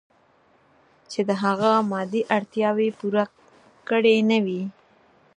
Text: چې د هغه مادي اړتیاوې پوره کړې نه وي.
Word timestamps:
چې 1.11 1.19
د 1.29 1.31
هغه 1.43 1.71
مادي 1.91 2.21
اړتیاوې 2.37 2.89
پوره 2.99 3.25
کړې 3.87 4.15
نه 4.29 4.37
وي. 4.45 4.61